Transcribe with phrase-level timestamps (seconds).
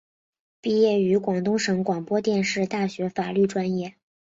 [0.61, 3.93] 毕业于广东省广播电视大学法律专业。